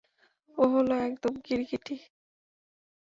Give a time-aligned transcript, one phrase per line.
[0.57, 1.95] ও হলো একদম গিরগিটি।